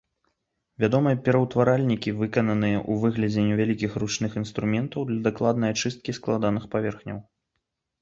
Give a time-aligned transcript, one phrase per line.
[0.83, 7.27] Вядомыя пераўтваральнікі, выкананыя ў выглядзе невялікіх ручных інструментаў для дакладнай ачысткі складаных паверхняў.